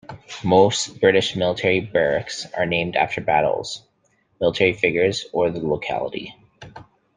[0.43, 3.83] Most British military barracks are named after battles,
[4.39, 6.35] military figures or the locality.